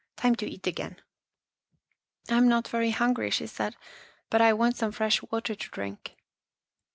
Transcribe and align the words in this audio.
Time 0.15 0.35
to 0.37 0.49
eat 0.49 0.65
again."" 0.65 0.99
I'm 2.27 2.47
not 2.47 2.67
very 2.67 2.89
hungry," 2.89 3.29
she 3.29 3.45
said," 3.45 3.75
but 4.31 4.41
I 4.41 4.51
want 4.51 4.75
some 4.75 4.91
fresh 4.91 5.21
water 5.21 5.53
to 5.53 5.69
drink." 5.69 6.15